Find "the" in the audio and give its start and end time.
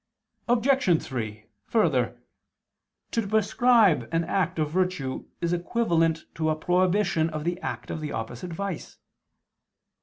7.43-7.61, 8.01-8.11